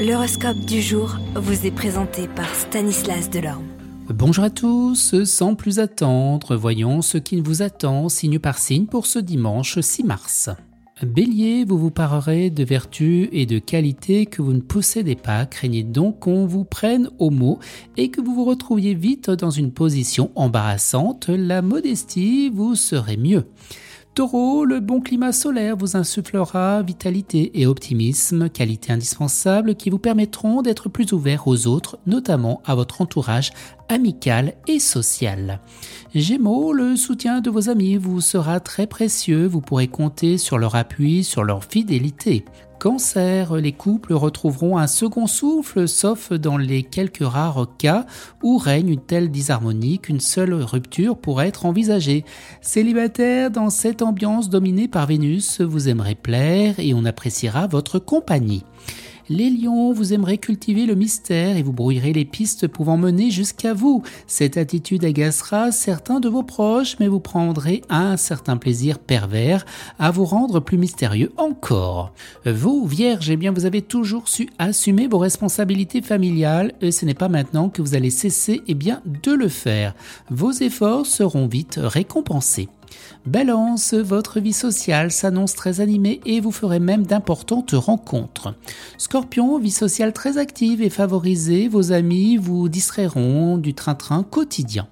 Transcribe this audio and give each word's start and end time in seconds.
L'horoscope 0.00 0.60
du 0.60 0.80
jour 0.80 1.18
vous 1.34 1.66
est 1.66 1.70
présenté 1.70 2.26
par 2.26 2.54
Stanislas 2.54 3.28
Delorme. 3.28 3.66
Bonjour 4.08 4.44
à 4.44 4.48
tous, 4.48 5.24
sans 5.24 5.54
plus 5.54 5.78
attendre, 5.78 6.56
voyons 6.56 7.02
ce 7.02 7.18
qui 7.18 7.38
vous 7.42 7.60
attend 7.60 8.08
signe 8.08 8.38
par 8.38 8.56
signe 8.56 8.86
pour 8.86 9.04
ce 9.04 9.18
dimanche 9.18 9.78
6 9.78 10.04
mars. 10.04 10.48
Bélier, 11.02 11.66
vous 11.66 11.76
vous 11.76 11.90
parerez 11.90 12.48
de 12.48 12.64
vertus 12.64 13.28
et 13.30 13.44
de 13.44 13.58
qualités 13.58 14.24
que 14.24 14.40
vous 14.40 14.54
ne 14.54 14.60
possédez 14.60 15.16
pas, 15.16 15.44
craignez 15.44 15.82
donc 15.82 16.20
qu'on 16.20 16.46
vous 16.46 16.64
prenne 16.64 17.10
au 17.18 17.28
mot 17.28 17.58
et 17.98 18.08
que 18.08 18.22
vous 18.22 18.34
vous 18.34 18.46
retrouviez 18.46 18.94
vite 18.94 19.28
dans 19.28 19.50
une 19.50 19.70
position 19.70 20.30
embarrassante, 20.34 21.28
la 21.28 21.60
modestie 21.60 22.48
vous 22.48 22.74
serait 22.74 23.18
mieux. 23.18 23.44
Taureau, 24.14 24.64
le 24.64 24.80
bon 24.80 25.00
climat 25.00 25.32
solaire 25.32 25.76
vous 25.76 25.96
insufflera 25.96 26.82
vitalité 26.82 27.60
et 27.60 27.66
optimisme, 27.66 28.48
qualités 28.48 28.92
indispensables 28.92 29.76
qui 29.76 29.88
vous 29.88 30.00
permettront 30.00 30.62
d'être 30.62 30.88
plus 30.88 31.12
ouvert 31.12 31.46
aux 31.46 31.68
autres, 31.68 31.98
notamment 32.06 32.60
à 32.66 32.74
votre 32.74 33.00
entourage 33.02 33.52
amical 33.88 34.54
et 34.66 34.80
social. 34.80 35.60
Gémeaux, 36.12 36.72
le 36.72 36.96
soutien 36.96 37.40
de 37.40 37.50
vos 37.50 37.68
amis 37.68 37.96
vous 37.96 38.20
sera 38.20 38.58
très 38.58 38.88
précieux, 38.88 39.46
vous 39.46 39.60
pourrez 39.60 39.86
compter 39.86 40.38
sur 40.38 40.58
leur 40.58 40.74
appui, 40.74 41.22
sur 41.22 41.44
leur 41.44 41.62
fidélité. 41.62 42.44
Cancer, 42.80 43.56
les 43.56 43.72
couples 43.72 44.14
retrouveront 44.14 44.78
un 44.78 44.86
second 44.86 45.26
souffle, 45.26 45.86
sauf 45.86 46.32
dans 46.32 46.56
les 46.56 46.82
quelques 46.82 47.22
rares 47.22 47.68
cas 47.76 48.06
où 48.42 48.56
règne 48.56 48.88
une 48.88 49.00
telle 49.00 49.30
disharmonie 49.30 49.98
qu'une 49.98 50.18
seule 50.18 50.54
rupture 50.54 51.18
pourrait 51.18 51.48
être 51.48 51.66
envisagée. 51.66 52.24
Célibataire, 52.62 53.50
dans 53.50 53.68
cette 53.68 54.00
ambiance 54.00 54.48
dominée 54.48 54.88
par 54.88 55.06
Vénus, 55.06 55.60
vous 55.60 55.90
aimerez 55.90 56.14
plaire 56.14 56.76
et 56.78 56.94
on 56.94 57.04
appréciera 57.04 57.66
votre 57.66 57.98
compagnie. 57.98 58.64
Les 59.32 59.48
lions, 59.48 59.92
vous 59.92 60.12
aimerez 60.12 60.38
cultiver 60.38 60.86
le 60.86 60.96
mystère 60.96 61.56
et 61.56 61.62
vous 61.62 61.72
brouillerez 61.72 62.12
les 62.12 62.24
pistes 62.24 62.66
pouvant 62.66 62.96
mener 62.96 63.30
jusqu'à 63.30 63.74
vous. 63.74 64.02
Cette 64.26 64.56
attitude 64.56 65.04
agacera 65.04 65.70
certains 65.70 66.18
de 66.18 66.28
vos 66.28 66.42
proches, 66.42 66.96
mais 66.98 67.06
vous 67.06 67.20
prendrez 67.20 67.82
un 67.90 68.16
certain 68.16 68.56
plaisir 68.56 68.98
pervers 68.98 69.64
à 70.00 70.10
vous 70.10 70.24
rendre 70.24 70.58
plus 70.58 70.78
mystérieux 70.78 71.30
encore. 71.36 72.12
Vous, 72.44 72.84
vierge, 72.88 73.30
eh 73.30 73.36
bien, 73.36 73.52
vous 73.52 73.66
avez 73.66 73.82
toujours 73.82 74.26
su 74.26 74.48
assumer 74.58 75.06
vos 75.06 75.18
responsabilités 75.18 76.02
familiales 76.02 76.72
et 76.80 76.90
ce 76.90 77.04
n'est 77.04 77.14
pas 77.14 77.28
maintenant 77.28 77.68
que 77.68 77.82
vous 77.82 77.94
allez 77.94 78.10
cesser 78.10 78.62
eh 78.66 78.74
bien, 78.74 79.00
de 79.22 79.30
le 79.30 79.48
faire. 79.48 79.94
Vos 80.28 80.50
efforts 80.50 81.06
seront 81.06 81.46
vite 81.46 81.78
récompensés. 81.80 82.68
Balance, 83.26 83.94
votre 83.94 84.40
vie 84.40 84.52
sociale 84.52 85.10
s'annonce 85.10 85.54
très 85.54 85.80
animée 85.80 86.20
et 86.24 86.40
vous 86.40 86.52
ferez 86.52 86.80
même 86.80 87.06
d'importantes 87.06 87.72
rencontres. 87.72 88.54
Scorpion, 88.98 89.58
vie 89.58 89.70
sociale 89.70 90.12
très 90.12 90.38
active 90.38 90.82
et 90.82 90.90
favorisée, 90.90 91.68
vos 91.68 91.92
amis 91.92 92.36
vous 92.36 92.68
distrairont 92.68 93.58
du 93.58 93.74
train-train 93.74 94.22
quotidien. 94.22 94.88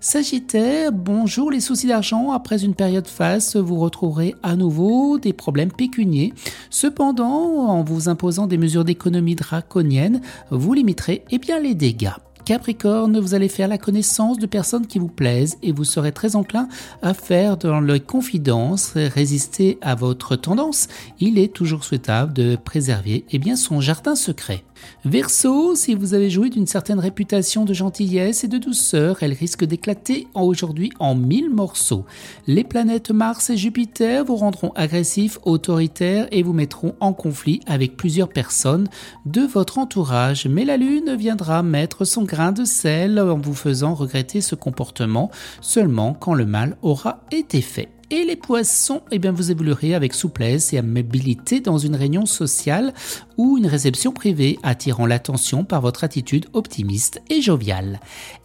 Sagittaire, 0.00 0.92
bonjour 0.92 1.50
les 1.50 1.60
soucis 1.60 1.86
d'argent, 1.86 2.32
après 2.32 2.64
une 2.64 2.74
période 2.74 3.06
face, 3.06 3.56
vous 3.56 3.76
retrouverez 3.76 4.34
à 4.42 4.56
nouveau 4.56 5.18
des 5.18 5.32
problèmes 5.32 5.72
pécuniers. 5.72 6.32
Cependant, 6.70 7.68
en 7.68 7.82
vous 7.82 8.08
imposant 8.08 8.46
des 8.46 8.58
mesures 8.58 8.84
d'économie 8.84 9.34
draconiennes, 9.34 10.20
vous 10.50 10.72
limiterez 10.72 11.24
eh 11.30 11.38
bien, 11.38 11.60
les 11.60 11.74
dégâts. 11.74 12.12
Capricorne, 12.48 13.20
vous 13.20 13.34
allez 13.34 13.50
faire 13.50 13.68
la 13.68 13.76
connaissance 13.76 14.38
de 14.38 14.46
personnes 14.46 14.86
qui 14.86 14.98
vous 14.98 15.08
plaisent 15.08 15.58
et 15.62 15.70
vous 15.70 15.84
serez 15.84 16.12
très 16.12 16.34
enclin 16.34 16.66
à 17.02 17.12
faire 17.12 17.58
dans 17.58 17.78
les 17.78 18.00
confidences, 18.00 18.92
résister 18.94 19.76
à 19.82 19.94
votre 19.94 20.34
tendance. 20.34 20.88
Il 21.20 21.38
est 21.38 21.52
toujours 21.52 21.84
souhaitable 21.84 22.32
de 22.32 22.56
préserver 22.56 23.26
eh 23.30 23.54
son 23.54 23.82
jardin 23.82 24.14
secret. 24.14 24.64
Verseau, 25.04 25.74
si 25.74 25.94
vous 25.94 26.14
avez 26.14 26.28
joué 26.28 26.50
d'une 26.50 26.66
certaine 26.66 26.98
réputation 26.98 27.64
de 27.64 27.72
gentillesse 27.72 28.44
et 28.44 28.48
de 28.48 28.58
douceur, 28.58 29.22
elle 29.22 29.32
risque 29.32 29.64
d'éclater 29.64 30.26
aujourd'hui 30.34 30.90
en 30.98 31.14
mille 31.14 31.50
morceaux. 31.50 32.04
Les 32.46 32.64
planètes 32.64 33.10
Mars 33.10 33.50
et 33.50 33.56
Jupiter 33.56 34.24
vous 34.24 34.36
rendront 34.36 34.72
agressifs, 34.74 35.38
autoritaires 35.44 36.26
et 36.30 36.42
vous 36.42 36.52
mettront 36.52 36.94
en 37.00 37.12
conflit 37.12 37.60
avec 37.66 37.96
plusieurs 37.96 38.28
personnes 38.28 38.88
de 39.26 39.42
votre 39.42 39.78
entourage. 39.78 40.46
Mais 40.46 40.64
la 40.64 40.76
Lune 40.76 41.14
viendra 41.16 41.62
mettre 41.62 42.04
son 42.04 42.24
grain 42.24 42.52
de 42.52 42.64
sel 42.64 43.18
en 43.20 43.38
vous 43.38 43.54
faisant 43.54 43.94
regretter 43.94 44.40
ce 44.40 44.54
comportement 44.54 45.30
seulement 45.60 46.14
quand 46.14 46.34
le 46.34 46.46
mal 46.46 46.76
aura 46.82 47.20
été 47.30 47.60
fait. 47.60 47.88
Et 48.10 48.24
les 48.24 48.36
poissons, 48.36 49.02
eh 49.10 49.18
bien, 49.18 49.32
vous 49.32 49.50
évoluerez 49.50 49.94
avec 49.94 50.14
souplesse 50.14 50.72
et 50.72 50.78
amabilité 50.78 51.60
dans 51.60 51.76
une 51.76 51.94
réunion 51.94 52.24
sociale 52.24 52.94
ou 53.36 53.58
une 53.58 53.66
réception 53.66 54.12
privée, 54.12 54.58
attirant 54.62 55.04
l'attention 55.04 55.62
par 55.62 55.82
votre 55.82 56.04
attitude 56.04 56.46
optimiste 56.54 57.20
et 57.28 57.42
joviale. 57.42 58.00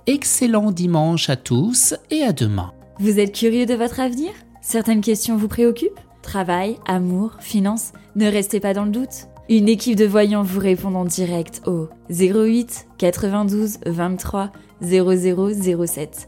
Excellent 0.06 0.72
dimanche 0.72 1.30
à 1.30 1.38
tous 1.38 1.96
et 2.12 2.24
à 2.24 2.34
demain. 2.34 2.74
Vous 3.00 3.20
êtes 3.20 3.34
curieux 3.34 3.66
de 3.66 3.74
votre 3.74 4.02
avenir? 4.02 4.32
Certaines 4.62 5.02
questions 5.02 5.38
vous 5.38 5.48
préoccupent? 5.48 6.00
Travail, 6.22 6.78
amour, 6.86 7.38
finances? 7.40 7.94
Ne 8.18 8.28
restez 8.28 8.60
pas 8.60 8.74
dans 8.74 8.86
le 8.86 8.92
doute. 8.92 9.28
Une 9.48 9.70
équipe 9.70 9.96
de 9.96 10.06
voyants 10.06 10.44
vous 10.44 10.60
répond 10.60 10.94
en 10.94 11.06
direct 11.06 11.62
au 11.68 11.88
08 12.10 12.88
92 12.98 13.78
23 13.86 14.52
0007. 14.82 16.28